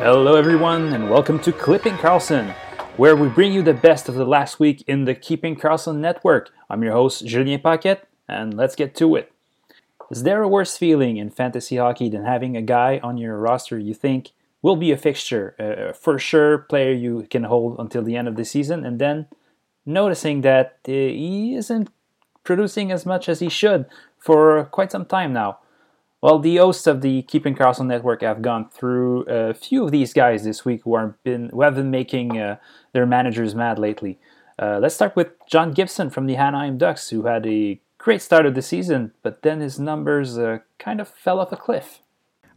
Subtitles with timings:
[0.00, 2.54] Hello, everyone, and welcome to Clipping Karlsson,
[2.96, 6.50] where we bring you the best of the last week in the Keeping Karlsson network.
[6.70, 9.32] I'm your host, Julien Paquette, and let's get to it.
[10.08, 13.76] Is there a worse feeling in fantasy hockey than having a guy on your roster
[13.76, 14.30] you think
[14.62, 18.36] will be a fixture, a for sure player you can hold until the end of
[18.36, 19.26] the season, and then
[19.84, 21.90] noticing that he isn't
[22.44, 23.84] producing as much as he should
[24.16, 25.58] for quite some time now?
[26.20, 30.12] Well, the hosts of the Keeping Karlsson Network have gone through a few of these
[30.12, 32.56] guys this week who, are been, who have been making uh,
[32.92, 34.18] their managers mad lately.
[34.60, 38.46] Uh, let's start with John Gibson from the Anaheim Ducks, who had a great start
[38.46, 42.00] of the season, but then his numbers uh, kind of fell off a cliff.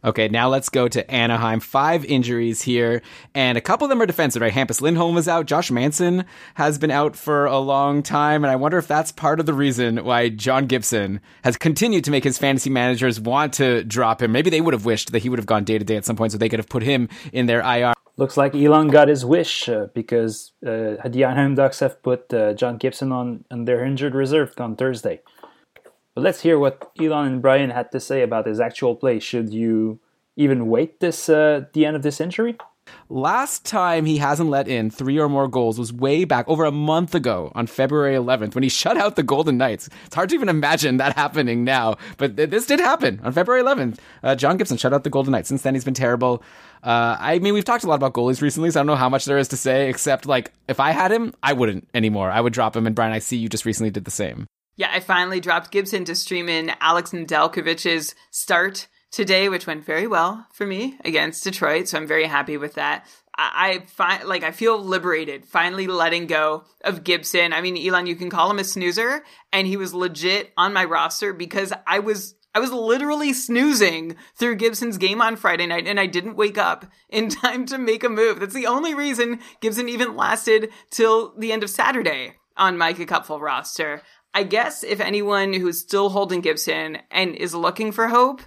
[0.04, 1.60] Okay, now let's go to Anaheim.
[1.60, 3.02] Five injuries here,
[3.34, 4.52] and a couple of them are defensive, right?
[4.52, 5.46] Hampus Lindholm is out.
[5.46, 9.38] Josh Manson has been out for a long time, and I wonder if that's part
[9.38, 13.84] of the reason why John Gibson has continued to make his fantasy managers want to
[13.84, 14.32] drop him.
[14.32, 16.16] Maybe they would have wished that he would have gone day to day at some
[16.16, 17.92] point so they could have put him in their IR.
[18.16, 22.54] Looks like Elon got his wish uh, because uh, the Anaheim Ducks have put uh,
[22.54, 25.22] John Gibson on, on their injured reserve on Thursday.
[26.14, 29.18] But let's hear what Elon and Brian had to say about his actual play.
[29.18, 30.00] Should you
[30.36, 32.56] even wait this uh, the end of this injury?
[33.08, 36.72] Last time he hasn't let in three or more goals was way back over a
[36.72, 39.88] month ago on February 11th when he shut out the Golden Knights.
[40.06, 43.62] It's hard to even imagine that happening now, but th- this did happen on February
[43.62, 43.98] 11th.
[44.22, 45.48] Uh, John Gibson shut out the Golden Knights.
[45.48, 46.42] Since then, he's been terrible.
[46.82, 49.08] Uh, I mean, we've talked a lot about goalies recently, so I don't know how
[49.08, 52.30] much there is to say, except like if I had him, I wouldn't anymore.
[52.30, 52.86] I would drop him.
[52.86, 54.46] And Brian, I see you just recently did the same.
[54.82, 60.08] Yeah, I finally dropped Gibson to stream in Alex Nedeljkovic's start today, which went very
[60.08, 61.86] well for me against Detroit.
[61.86, 63.06] So I'm very happy with that.
[63.38, 67.52] I, find like I feel liberated finally letting go of Gibson.
[67.52, 69.22] I mean, Elon, you can call him a snoozer,
[69.52, 74.56] and he was legit on my roster because I was I was literally snoozing through
[74.56, 78.08] Gibson's game on Friday night and I didn't wake up in time to make a
[78.08, 78.40] move.
[78.40, 83.40] That's the only reason Gibson even lasted till the end of Saturday on my Kerfuffle
[83.40, 84.02] roster.
[84.34, 88.40] I guess if anyone who's still holding Gibson and is looking for hope,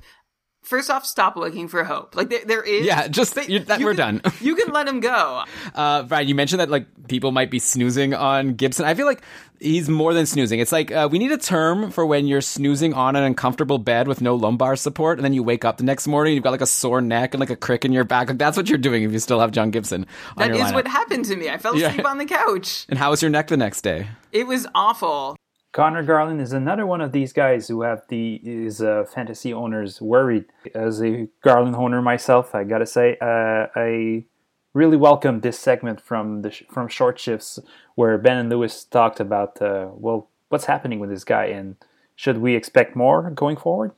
[0.65, 2.15] First off, stop looking for hope.
[2.15, 2.87] Like there, there is.
[2.87, 4.33] Yeah, just say that, we're can, done.
[4.41, 5.43] you can let him go.
[5.75, 8.85] Uh, Brian, you mentioned that like people might be snoozing on Gibson.
[8.85, 9.21] I feel like
[9.59, 10.59] he's more than snoozing.
[10.59, 14.07] It's like uh, we need a term for when you're snoozing on an uncomfortable bed
[14.07, 16.61] with no lumbar support, and then you wake up the next morning, you've got like
[16.61, 18.29] a sore neck and like a crick in your back.
[18.29, 20.05] Like that's what you're doing if you still have John Gibson.
[20.37, 20.73] That is lineup.
[20.73, 21.49] what happened to me.
[21.49, 22.07] I fell asleep yeah.
[22.07, 22.85] on the couch.
[22.89, 24.07] And how was your neck the next day?
[24.31, 25.35] It was awful.
[25.75, 30.01] Conor Garland is another one of these guys who have the his uh, fantasy owners
[30.01, 30.45] worried.
[30.73, 34.23] As a Garland owner myself, I gotta say, uh, I
[34.73, 37.59] really welcome this segment from the from short shifts
[37.95, 41.75] where Ben and Lewis talked about uh, well, what's happening with this guy and
[42.15, 43.91] should we expect more going forward?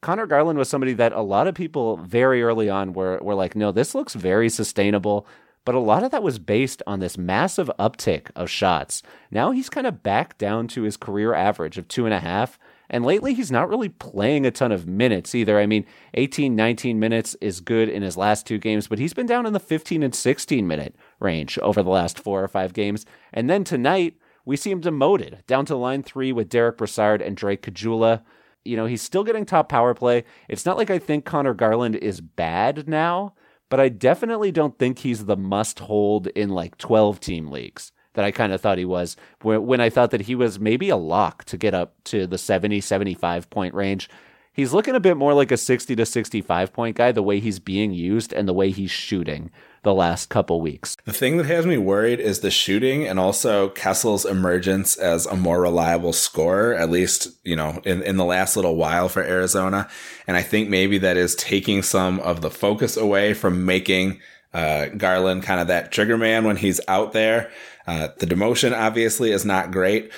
[0.00, 3.54] Conor Garland was somebody that a lot of people very early on were were like,
[3.54, 5.28] no, this looks very sustainable
[5.64, 9.02] but a lot of that was based on this massive uptick of shots.
[9.30, 12.58] Now he's kind of back down to his career average of two and a half.
[12.90, 15.58] And lately, he's not really playing a ton of minutes either.
[15.58, 19.26] I mean, 18, 19 minutes is good in his last two games, but he's been
[19.26, 23.06] down in the 15 and 16 minute range over the last four or five games.
[23.32, 27.36] And then tonight, we see him demoted down to line three with Derek Brassard and
[27.36, 28.22] Drake Caggiula.
[28.64, 30.24] You know, he's still getting top power play.
[30.48, 33.34] It's not like I think Conor Garland is bad now,
[33.74, 38.24] but I definitely don't think he's the must hold in like 12 team leagues that
[38.24, 41.42] I kind of thought he was when I thought that he was maybe a lock
[41.46, 44.08] to get up to the 70, 75 point range.
[44.52, 47.58] He's looking a bit more like a 60 to 65 point guy, the way he's
[47.58, 49.50] being used and the way he's shooting
[49.84, 50.96] the last couple weeks.
[51.04, 55.36] The thing that has me worried is the shooting and also Kessel's emergence as a
[55.36, 59.88] more reliable scorer, at least, you know, in, in the last little while for Arizona.
[60.26, 64.20] And I think maybe that is taking some of the focus away from making
[64.52, 67.50] uh, Garland kind of that trigger man when he's out there.
[67.86, 70.10] Uh, the demotion obviously is not great.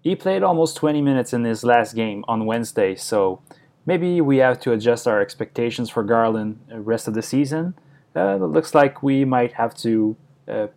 [0.00, 3.42] He played almost 20 minutes in his last game on Wednesday, so
[3.84, 7.74] maybe we have to adjust our expectations for Garland the rest of the season.
[8.16, 10.16] Uh, it looks like we might have to
[10.48, 10.68] uh,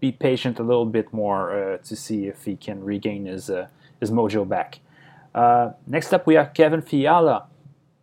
[0.00, 3.50] be patient a little bit more uh, to see if he can regain his
[4.00, 4.80] his mojo back.
[5.86, 7.46] Next up, we have Kevin Fiala.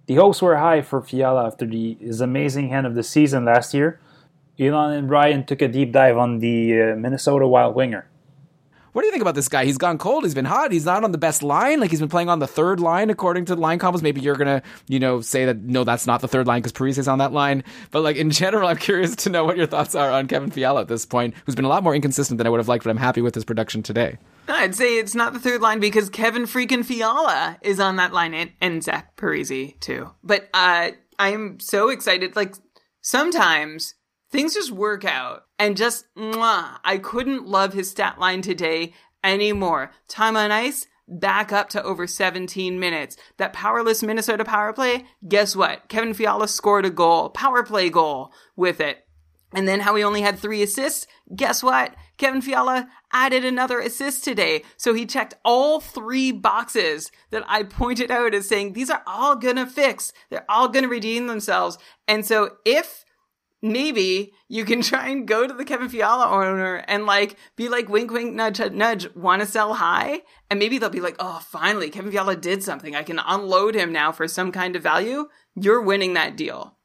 [0.08, 3.74] The hopes were high for Fiala after the, his amazing end of the season last
[3.74, 4.00] year.
[4.60, 8.08] Elon and Brian took a deep dive on the Minnesota Wild winger.
[8.96, 9.66] What do you think about this guy?
[9.66, 10.24] He's gone cold.
[10.24, 10.72] He's been hot.
[10.72, 11.82] He's not on the best line.
[11.82, 14.02] Like he's been playing on the third line according to line combos.
[14.02, 16.98] Maybe you're gonna, you know, say that no, that's not the third line because Parise
[16.98, 17.66] is on that line.
[17.92, 20.80] But like in general, I'm curious to know what your thoughts are on Kevin Fiala
[20.80, 22.86] at this point, who's been a lot more inconsistent than I would have liked.
[22.86, 24.18] But I'm happy with his production today.
[24.48, 28.34] I'd say it's not the third line because Kevin freaking Fiala is on that line
[28.34, 30.10] and, and Zach Parise too.
[30.24, 32.38] But uh, I'm so excited.
[32.38, 32.56] Like
[33.02, 33.94] sometimes
[34.36, 38.94] things just work out and just mwah, I couldn't love his stat line today
[39.24, 39.92] anymore.
[40.10, 43.16] Time on ice, back up to over 17 minutes.
[43.38, 45.88] That powerless Minnesota power play, guess what?
[45.88, 49.08] Kevin Fiala scored a goal, power play goal with it.
[49.54, 51.96] And then how he only had three assists, guess what?
[52.18, 54.64] Kevin Fiala added another assist today.
[54.76, 59.38] So he checked all three boxes that I pointed out as saying these are all
[59.38, 60.12] gonna fix.
[60.30, 61.78] They're all gonna redeem themselves.
[62.06, 63.05] And so if
[63.72, 67.90] maybe you can try and go to the Kevin Fiala owner and like be like
[67.90, 71.90] wink wink nudge nudge want to sell high and maybe they'll be like oh finally
[71.90, 75.82] Kevin Fiala did something I can unload him now for some kind of value you're
[75.82, 76.76] winning that deal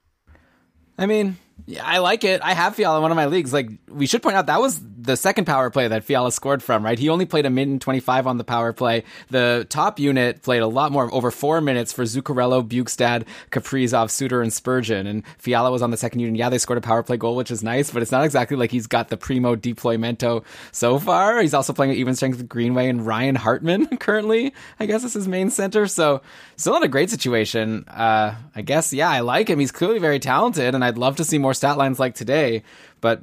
[1.00, 2.42] I mean, yeah, I like it.
[2.42, 3.54] I have Fiala in one of my leagues.
[3.54, 6.84] Like we should point out, that was the second power play that Fiala scored from.
[6.84, 9.04] Right, he only played a minute and twenty five on the power play.
[9.30, 14.42] The top unit played a lot more, over four minutes for Zuccarello, Bjugstad, Kaprizov, Suter,
[14.42, 15.06] and Spurgeon.
[15.06, 16.38] And Fiala was on the second unit.
[16.38, 18.70] Yeah, they scored a power play goal, which is nice, but it's not exactly like
[18.70, 21.40] he's got the primo deploymento so far.
[21.40, 24.52] He's also playing at even strength with Greenway and Ryan Hartman currently.
[24.78, 25.86] I guess is his main center.
[25.86, 26.22] So
[26.56, 27.84] still in a great situation.
[27.88, 29.58] Uh, I guess yeah, I like him.
[29.58, 32.62] He's clearly very talented, and I'd love to see more stat lines like today.
[33.00, 33.22] But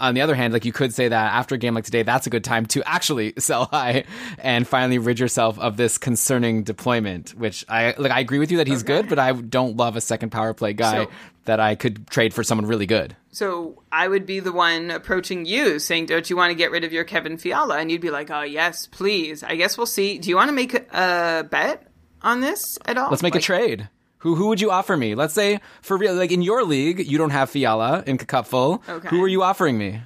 [0.00, 2.26] on the other hand, like you could say that after a game like today, that's
[2.26, 4.04] a good time to actually sell high
[4.38, 7.30] and finally rid yourself of this concerning deployment.
[7.30, 8.12] Which I like.
[8.12, 10.72] I agree with you that he's good, but I don't love a second power play
[10.72, 11.10] guy So-
[11.44, 13.16] that I could trade for someone really good.
[13.32, 16.84] so I would be the one approaching you saying don't you want to get rid
[16.84, 20.18] of your Kevin Fiala and you'd be like oh yes please I guess we'll see
[20.18, 21.88] do you want to make a bet
[22.22, 23.88] on this at all Let's make a trade.
[24.22, 25.14] Who who would you offer me?
[25.14, 28.80] Let's say for real, like in your league, you don't have Fiala in Kerfuffle.
[28.88, 29.08] Okay.
[29.08, 30.00] Who are you offering me?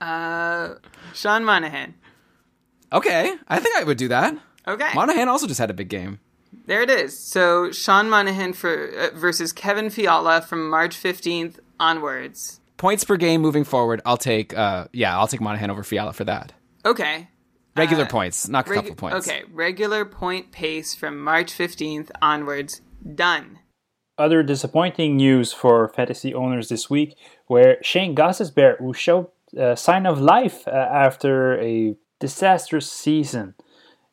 [0.00, 0.74] uh
[1.14, 1.94] Sean Monahan
[2.92, 4.36] Okay, I think I would do that.
[4.66, 6.18] okay Monahan also just had a big game.
[6.66, 7.18] There it is.
[7.18, 12.60] So Sean Monahan for uh, versus Kevin Fiala from March fifteenth onwards.
[12.76, 14.00] Points per game moving forward.
[14.04, 14.56] I'll take.
[14.56, 16.52] Uh, yeah, I'll take Monahan over Fiala for that.
[16.84, 17.28] Okay.
[17.76, 19.26] Regular points, not Regu- couple points.
[19.28, 22.80] Okay, regular point pace from March fifteenth onwards.
[23.04, 23.58] Done.
[24.16, 27.16] other disappointing news for fantasy owners this week,
[27.46, 33.54] where Shayne Gostisbehere, who showed a sign of life uh, after a disastrous season,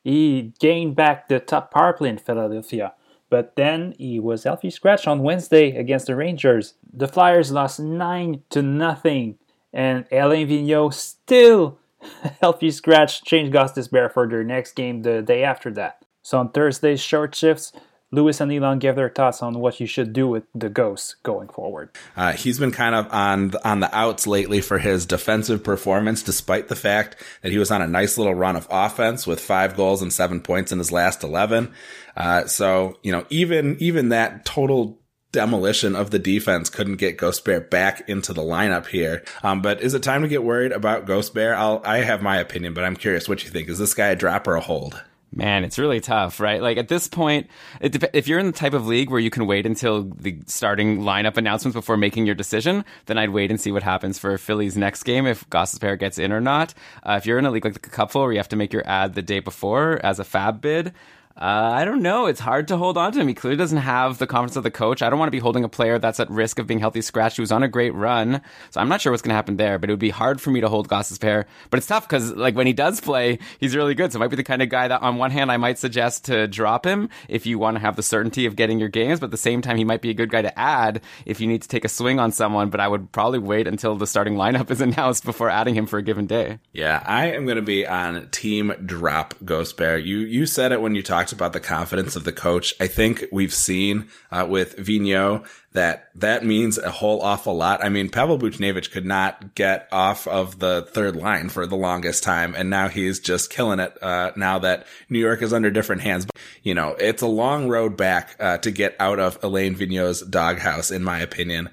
[0.04, 2.94] he gained back the top power play in Philadelphia.
[3.30, 6.74] But then he was healthy scratch on Wednesday against the Rangers.
[6.92, 9.38] The Flyers lost nine to nothing,
[9.72, 11.80] and Alain Vigneault still
[12.42, 16.04] healthy scratch changed Gossesbear for their next game the day after that.
[16.24, 17.72] So on Thursday's short shifts,
[18.12, 21.48] Lewis and Elon gave their thoughts on what you should do with the ghosts going
[21.48, 21.90] forward.
[22.18, 26.68] Uh, he's been kind of on on the outs lately for his defensive performance, despite
[26.68, 30.02] the fact that he was on a nice little run of offense with five goals
[30.02, 31.74] and seven points in his last eleven.
[32.18, 35.00] Uh, so you know, even even that total
[35.32, 39.24] demolition of the defense couldn't get Ghost Bear back into the lineup here.
[39.44, 41.56] Um, but is it time to get worried about Ghost Bear?
[41.56, 43.70] I'll I have my opinion, but I'm curious what you think.
[43.70, 45.02] Is this guy a drop or a hold?
[45.34, 46.62] Man, it's really tough, right?
[46.62, 47.48] Like at this point,
[47.82, 51.00] dep- if you're in the type of league where you can wait until the starting
[51.00, 54.76] lineup announcements before making your decision, then I'd wait and see what happens for Philly's
[54.76, 56.74] next game if Gostisbehere gets in or not.
[57.04, 58.86] Uh, if you're in a league like the Kerfuffle where you have to make your
[58.86, 60.94] ad the day before as a fab bid,
[61.38, 62.26] uh, I don't know.
[62.28, 63.28] It's hard to hold on to him.
[63.28, 65.02] He clearly doesn't have the confidence of the coach.
[65.02, 67.38] I don't want to be holding a player that's at risk of being healthy scratched
[67.38, 68.42] who's on a great run.
[68.70, 70.52] So I'm not sure what's going to happen there, but it would be hard for
[70.52, 71.46] me to hold Gostisbehere.
[71.70, 74.12] But it's tough because like when he does play, he's really good.
[74.12, 76.26] So it might be the kind of guy that on one hand I might suggest
[76.26, 79.28] to drop him if you want to have the certainty of getting your games, but
[79.28, 81.62] at the same time he might be a good guy to add if you need
[81.62, 82.70] to take a swing on someone.
[82.70, 85.98] But I would probably wait until the starting lineup is announced before adding him for
[85.98, 86.60] a given day.
[86.74, 89.98] Yeah, I am going to be on team drop Ghost Bear.
[89.98, 92.74] You you said it when you talked talked about the confidence of the coach.
[92.80, 97.84] I think we've seen uh, with Vigneault that that means a whole awful lot.
[97.84, 102.24] I mean, Pavel Buchnevich could not get off of the third line for the longest
[102.24, 103.96] time, and now he's just killing it.
[104.02, 107.70] Uh, now that New York is under different hands, but, you know, it's a long
[107.70, 111.70] road back uh, to get out of Alain Vigneault's doghouse, in my opinion.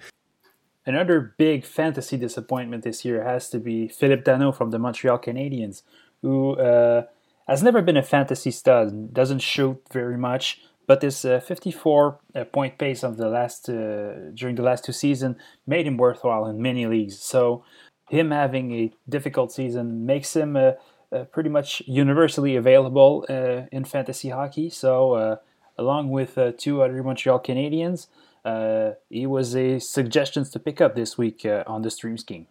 [0.84, 5.82] Another big fantasy disappointment this year has to be Phillip Danault from the Montreal Canadiens,
[6.22, 7.04] who uh,
[7.48, 12.44] has never been a fantasy stud, doesn't shoot very much, but this uh, 54 uh,
[12.44, 15.36] point pace of the last uh, during the last two seasons
[15.66, 17.18] made him worthwhile in many leagues.
[17.18, 17.64] So
[18.08, 20.72] him having a difficult season makes him uh,
[21.12, 23.24] uh, pretty much universally available
[23.72, 24.70] in fantasy hockey.
[24.70, 25.38] So
[25.78, 28.08] along with two other Montreal Canadiens.
[28.44, 32.46] Uh, he was a suggestions to pick up this week uh, on the stream scheme.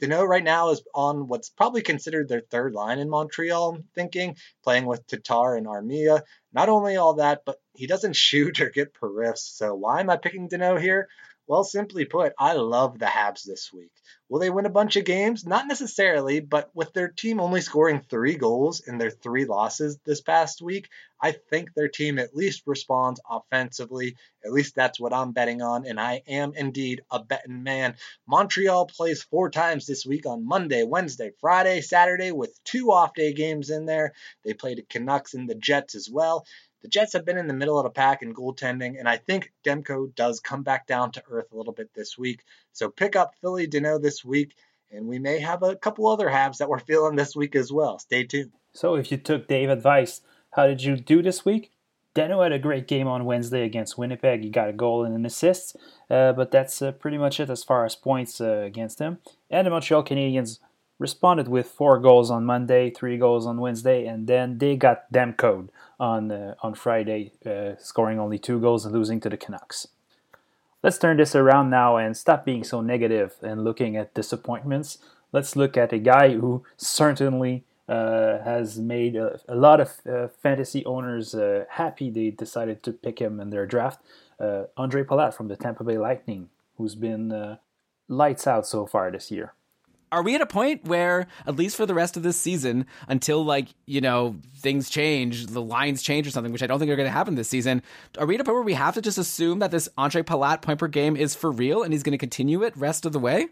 [0.00, 4.36] Danault right now is on what's probably considered their third line in Montreal, I'm thinking,
[4.64, 6.22] playing with Tatar and Armia.
[6.52, 9.56] Not only all that, but he doesn't shoot or get per riffs.
[9.56, 11.08] So why am I picking Danault here?
[11.50, 13.90] Well, simply put, I love the Habs this week.
[14.28, 15.44] Will they win a bunch of games?
[15.44, 20.20] Not necessarily, but with their team only scoring three goals in their three losses this
[20.20, 20.88] past week,
[21.20, 24.14] I think their team at least responds offensively.
[24.44, 27.96] At least that's what I'm betting on, and I am indeed a betting man.
[28.28, 33.32] Montreal plays four times this week on Monday, Wednesday, Friday, Saturday, with two off day
[33.32, 34.12] games in there.
[34.44, 36.46] They play the Canucks and the Jets as well.
[36.82, 39.52] The Jets have been in the middle of the pack in goaltending, and I think
[39.64, 42.42] Demko does come back down to earth a little bit this week.
[42.72, 44.54] So pick up Philly Danault this week,
[44.90, 47.98] and we may have a couple other Habs that we're feeling this week as well.
[47.98, 48.52] Stay tuned.
[48.72, 50.22] So if you took Dave advice,
[50.52, 51.70] how did you do this week?
[52.14, 54.42] Danault had a great game on Wednesday against Winnipeg.
[54.42, 55.76] He got a goal and an assist,
[56.08, 59.18] uh, but that's uh, pretty much it as far as points uh, against him.
[59.48, 60.58] And the Montreal Canadiens
[61.00, 65.32] responded with four goals on Monday, three goals on Wednesday, and then they got them
[65.32, 69.88] code on uh, on Friday, uh, scoring only two goals and losing to the Canucks.
[70.82, 74.98] Let's turn this around now and stop being so negative and looking at disappointments.
[75.32, 80.28] Let's look at a guy who certainly uh, has made a, a lot of uh,
[80.28, 82.10] fantasy owners uh, happy.
[82.10, 84.00] They decided to pick him in their draft.
[84.38, 87.58] Uh, Ondrej Palat from the Tampa Bay Lightning, who's been
[88.08, 89.54] lights out so far this year
[90.12, 93.44] are we at a point where at least for the rest of this season until
[93.44, 96.96] like you know things change the lines change or something which i don't think are
[96.96, 97.82] going to happen this season
[98.18, 100.62] are we at a point where we have to just assume that this ondrej palat
[100.62, 103.18] point per game is for real and he's going to continue it rest of the
[103.18, 103.48] way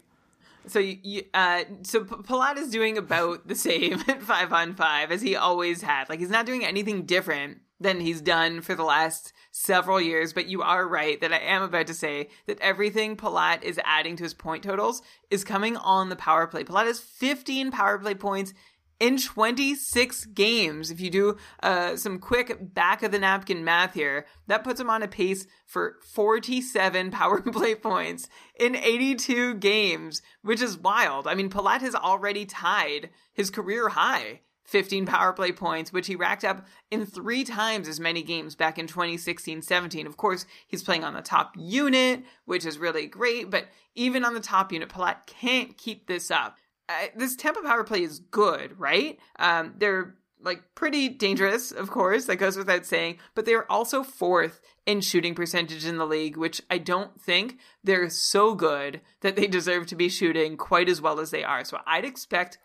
[0.67, 5.21] so you, uh, so Palat is doing about the same at five on five as
[5.21, 6.09] he always had.
[6.09, 10.33] Like he's not doing anything different than he's done for the last several years.
[10.33, 14.15] But you are right that I am about to say that everything Palat is adding
[14.17, 16.63] to his point totals is coming on the power play.
[16.63, 18.53] Palat has 15 power play points
[18.99, 20.91] in 26 games.
[20.91, 24.89] If you do uh, some quick back of the napkin math here, that puts him
[24.89, 28.27] on a pace for 47 power play points
[28.59, 31.27] in 82 games, which is wild.
[31.27, 36.15] I mean, Palat has already tied his career high 15 power play points, which he
[36.15, 40.05] racked up in three times as many games back in 2016 17.
[40.05, 44.33] Of course, he's playing on the top unit, which is really great, but even on
[44.33, 46.57] the top unit, Palat can't keep this up.
[46.87, 49.19] Uh, this Tampa power play is good, right?
[49.37, 54.61] Um, they're like pretty dangerous, of course, that goes without saying, but they're also fourth
[54.85, 59.47] in shooting percentage in the league, which I don't think they're so good that they
[59.47, 61.65] deserve to be shooting quite as well as they are.
[61.65, 62.57] So I'd expect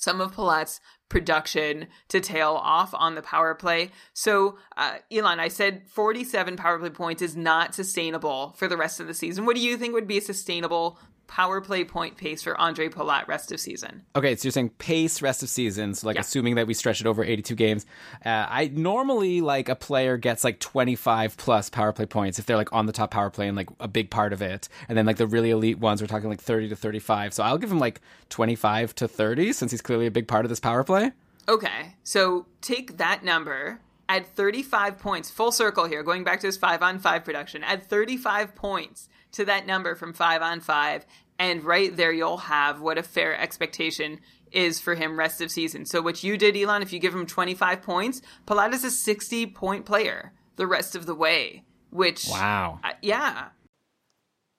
[0.00, 3.90] some of Palat's production to tail off on the power play.
[4.14, 8.98] So, uh, Elon, I said 47 power play points is not sustainable for the rest
[8.98, 9.44] of the season.
[9.44, 10.98] What do you think would be a sustainable
[11.30, 14.02] power play point pace for Ondrej Palat rest of season.
[14.16, 16.22] Okay, so you're saying pace rest of season, so like yeah.
[16.22, 17.86] assuming that we stretch it over 82 games.
[18.26, 22.56] Uh, I normally like a player gets like 25 plus power play points if they're
[22.56, 24.68] like on the top power play and like a big part of it.
[24.88, 27.32] And then like the really elite ones, we're talking like 30 to 35.
[27.32, 30.48] So I'll give him like 25 to 30 since he's clearly a big part of
[30.48, 31.12] this power play.
[31.48, 36.56] Okay, so take that number add 35 points, full circle here, going back to his
[36.56, 41.06] five on five production, add 35 points to that number from five on five.
[41.38, 44.20] And right there, you'll have what a fair expectation
[44.52, 45.86] is for him rest of season.
[45.86, 49.46] So what you did, Elon, if you give him 25 points, Palat is a 60
[49.46, 52.26] point player the rest of the way, which.
[52.28, 52.80] Wow.
[52.84, 53.48] Uh, yeah.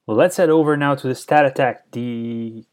[0.07, 2.65] Well, let's head over now to the Stat Attack, the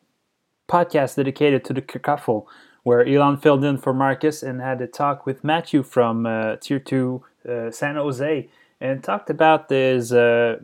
[0.69, 2.47] podcast dedicated to the kerfuffle,
[2.85, 6.79] where Elon filled in for Marcus and had a talk with Matthew from uh, Tier
[6.79, 8.49] 2 uh, San Jose
[8.81, 10.57] and talked about his uh,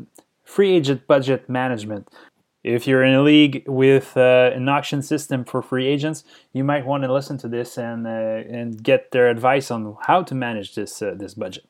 [0.45, 2.09] free agent budget management.
[2.63, 6.25] if you're in a league with uh, an auction system for free agents,
[6.55, 10.23] you might want to listen to this and uh, and get their advice on how
[10.23, 11.65] to manage this uh, this budget.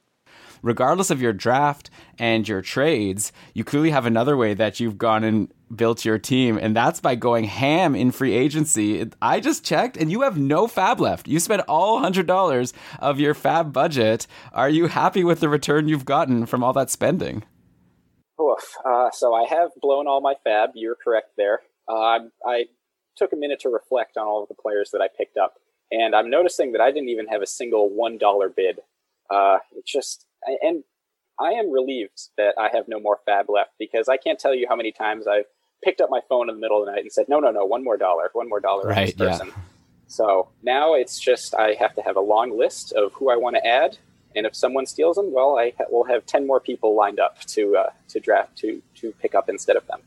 [0.62, 5.22] Regardless of your draft and your trades, you clearly have another way that you've gone
[5.22, 9.06] and built your team, and that's by going ham in free agency.
[9.20, 11.28] I just checked, and you have no fab left.
[11.28, 14.26] You spent all hundred dollars of your fab budget.
[14.52, 17.42] Are you happy with the return you've gotten from all that spending?
[18.40, 18.74] Oof.
[18.84, 20.70] Uh, so I have blown all my fab.
[20.74, 21.60] You're correct there.
[21.88, 22.66] Uh, I
[23.16, 25.54] took a minute to reflect on all of the players that I picked up,
[25.92, 28.80] and I'm noticing that I didn't even have a single one dollar bid.
[29.30, 30.26] Uh, it just
[30.62, 30.82] and
[31.40, 34.66] I am relieved that I have no more fab left because I can't tell you
[34.68, 35.46] how many times I've
[35.82, 37.64] picked up my phone in the middle of the night and said, "No, no, no,
[37.64, 39.62] one more dollar, one more dollar right, on this person." Yeah.
[40.06, 43.56] So now it's just I have to have a long list of who I want
[43.56, 43.98] to add,
[44.36, 47.76] and if someone steals them, well, I will have ten more people lined up to
[47.76, 50.00] uh, to draft to to pick up instead of them.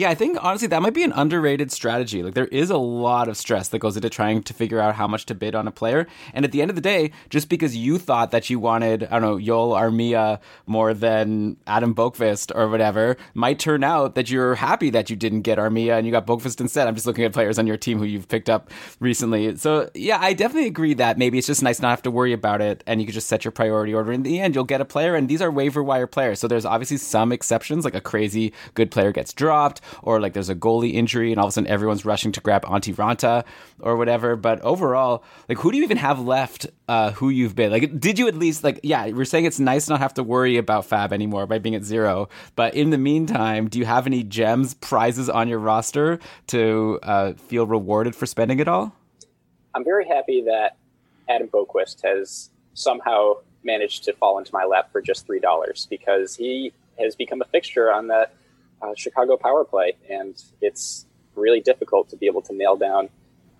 [0.00, 2.22] Yeah, I think honestly that might be an underrated strategy.
[2.22, 5.06] Like there is a lot of stress that goes into trying to figure out how
[5.06, 6.06] much to bid on a player.
[6.32, 9.18] And at the end of the day, just because you thought that you wanted, I
[9.18, 14.54] don't know, Joel Armia more than Adam Boqvist or whatever, might turn out that you're
[14.54, 16.88] happy that you didn't get Armia and you got Boqvist instead.
[16.88, 19.54] I'm just looking at players on your team who you've picked up recently.
[19.56, 22.62] So yeah, I definitely agree that maybe it's just nice not have to worry about
[22.62, 24.12] it and you can just set your priority order.
[24.12, 26.40] In the end, you'll get a player and these are waiver wire players.
[26.40, 30.48] So there's obviously some exceptions, like a crazy good player gets dropped or like there's
[30.48, 33.44] a goalie injury and all of a sudden everyone's rushing to grab Antti Raanta
[33.80, 34.36] or whatever.
[34.36, 37.70] But overall, like who do you even have left uh, who you've been?
[37.70, 40.56] Like, did you at least like, yeah, we're saying it's nice not have to worry
[40.56, 42.28] about Fab anymore by being at zero.
[42.56, 46.18] But in the meantime, do you have any gems, prizes on your roster
[46.48, 48.94] to uh, feel rewarded for spending it all?
[49.74, 50.76] I'm very happy that
[51.28, 56.34] Adam Boqvist has somehow managed to fall into my lap for just three dollars because
[56.34, 58.34] he has become a fixture on that
[58.82, 63.08] uh, Chicago power play, and it's really difficult to be able to nail down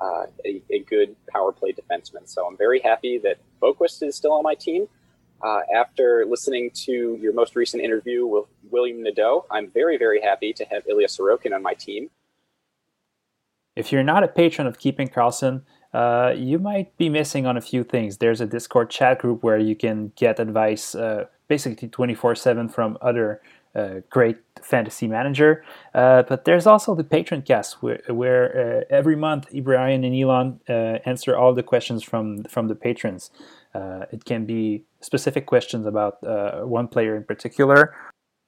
[0.00, 2.26] uh, a, a, good power play defenseman.
[2.26, 4.88] So I'm very happy that Boqvist is still on my team.
[5.42, 10.52] Uh, after listening to your most recent interview with William Nadeau, I'm very, very happy
[10.54, 12.10] to have Ilya Sorokin on my team.
[13.76, 15.62] If you're not a patron of Keeping Karlsson,
[15.92, 18.18] uh, you might be missing on a few things.
[18.18, 22.96] There's a Discord chat group where you can get advice uh, basically 24 7 from
[23.02, 23.42] other
[23.74, 25.64] a great fantasy manager.
[25.94, 30.60] Uh, but there's also the patron cast where, where uh, every month Brian and Elon
[30.68, 33.30] uh, answer all the questions from from the patrons.
[33.74, 37.94] Uh, it can be specific questions about uh, one player in particular,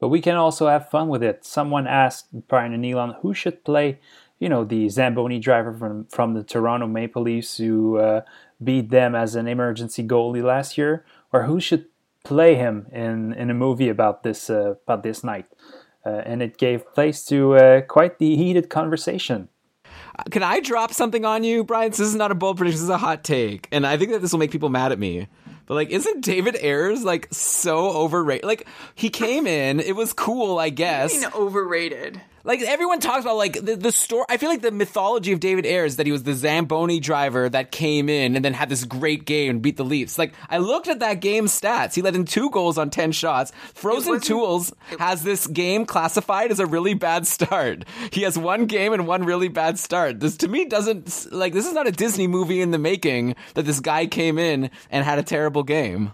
[0.01, 1.45] but we can also have fun with it.
[1.45, 4.01] Someone asked Brian and Elon who should play,
[4.41, 8.23] you know, the Zamboni driver from from the Toronto Maple Leafs who uh,
[8.63, 11.87] beat them as an emergency goalie last year, or who should
[12.25, 15.47] play him in, in a movie about this uh, about this night,
[16.05, 19.49] uh, and it gave place to uh, quite the heated conversation.
[20.19, 21.91] Uh, can I drop something on you, Brian?
[21.91, 22.77] This is not a bold prediction.
[22.79, 24.99] This is a hot take, and I think that this will make people mad at
[24.99, 25.29] me.
[25.67, 28.45] But like, isn't David Ayres like so overrated?
[28.45, 31.25] Like, he came in, it was cool, I guess.
[31.35, 32.21] overrated?
[32.45, 34.25] Like everyone talks about like the, the story.
[34.29, 37.71] I feel like the mythology of David Ayres that he was the Zamboni driver that
[37.71, 40.19] came in and then had this great game and beat the Leafs.
[40.19, 41.95] Like I looked at that game stats.
[41.95, 43.53] He let in two goals on ten shots.
[43.75, 47.85] Frozen Tools has this game classified as a really bad start.
[48.11, 50.21] He has one game and one really bad start.
[50.21, 53.67] This to me doesn't like this is not a Disney movie in the making that
[53.67, 56.13] this guy came in and had a terrible game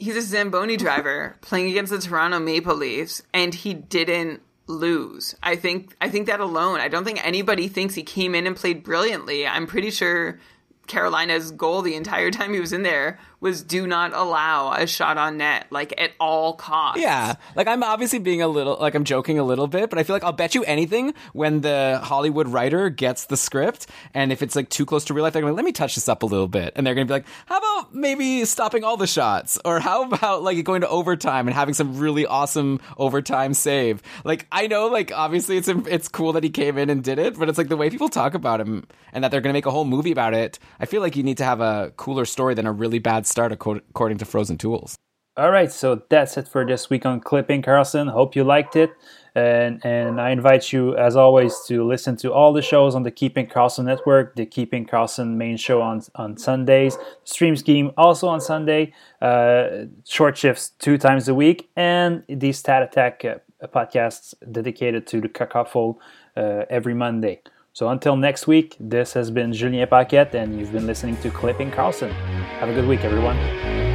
[0.00, 5.34] he's a Zamboni driver playing against the Toronto Maple Leafs, and he didn't lose.
[5.42, 6.80] I think I think that alone.
[6.80, 9.46] I don't think anybody thinks he came in and played brilliantly.
[9.46, 10.38] I'm pretty sure
[10.86, 15.16] Carolina's goal the entire time he was in there was do not allow a shot
[15.16, 17.00] on net, like at all costs.
[17.00, 17.36] Yeah.
[17.56, 20.14] Like I'm obviously being a little, like I'm joking a little bit, but I feel
[20.14, 24.54] like I'll bet you anything when the Hollywood writer gets the script and if it's
[24.54, 26.26] like too close to real life, they're going to let me touch this up a
[26.26, 26.74] little bit.
[26.76, 29.58] And they're going to be like, how about maybe stopping all the shots?
[29.64, 34.02] Or how about like going to overtime and having some really awesome overtime save?
[34.22, 37.38] Like I know, like obviously it's, it's cool that he came in and did it,
[37.38, 39.66] but it's like the way people talk about him and that they're going to make
[39.66, 40.58] a whole movie about it.
[40.78, 43.52] I feel like you need to have a cooler story than a really bad start
[43.52, 44.96] according to Frozen Tools.
[45.36, 48.10] All right, so that's it for this week on Clipping Karlsson.
[48.10, 48.90] Hope you liked it.
[49.34, 53.12] And, and I invite you, as always, to listen to all the shows on the
[53.12, 58.40] Keeping Karlsson Network, the Keeping Karlsson main show on, on Sundays, Stream Scheme also on
[58.40, 63.36] Sunday, uh, short shifts two times a week, and the Stat Attack uh,
[63.68, 65.96] podcasts dedicated to the Kerfuffle
[66.36, 67.40] uh, every Monday.
[67.72, 71.70] So until next week, this has been Julien Paquette, and you've been listening to Clipping
[71.70, 72.12] Karlsson.
[72.58, 73.89] Have a good week, everyone.